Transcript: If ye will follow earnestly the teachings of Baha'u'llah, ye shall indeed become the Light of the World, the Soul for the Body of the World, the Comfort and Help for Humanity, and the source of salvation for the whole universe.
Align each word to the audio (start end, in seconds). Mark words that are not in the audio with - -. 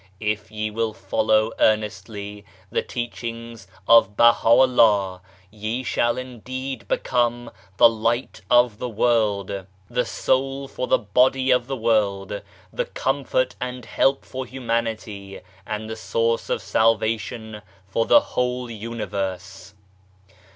If 0.19 0.49
ye 0.49 0.71
will 0.71 0.93
follow 0.95 1.51
earnestly 1.59 2.43
the 2.71 2.81
teachings 2.81 3.67
of 3.87 4.17
Baha'u'llah, 4.17 5.21
ye 5.51 5.83
shall 5.83 6.17
indeed 6.17 6.87
become 6.87 7.51
the 7.77 7.87
Light 7.87 8.41
of 8.49 8.79
the 8.79 8.89
World, 8.89 9.67
the 9.91 10.05
Soul 10.05 10.67
for 10.67 10.87
the 10.87 10.97
Body 10.97 11.51
of 11.51 11.67
the 11.67 11.77
World, 11.77 12.41
the 12.73 12.85
Comfort 12.85 13.55
and 13.61 13.85
Help 13.85 14.25
for 14.25 14.47
Humanity, 14.47 15.39
and 15.67 15.87
the 15.87 15.95
source 15.95 16.49
of 16.49 16.63
salvation 16.63 17.61
for 17.87 18.07
the 18.07 18.21
whole 18.21 18.71
universe. 18.71 19.75